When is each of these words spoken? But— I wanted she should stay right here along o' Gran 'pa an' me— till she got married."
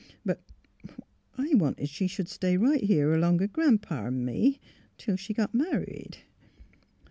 But— 0.25 0.41
I 1.37 1.53
wanted 1.53 1.87
she 1.87 2.07
should 2.07 2.27
stay 2.27 2.57
right 2.57 2.83
here 2.83 3.13
along 3.13 3.39
o' 3.43 3.45
Gran 3.45 3.77
'pa 3.77 4.07
an' 4.07 4.25
me— 4.25 4.59
till 4.97 5.15
she 5.15 5.31
got 5.31 5.53
married." 5.53 6.17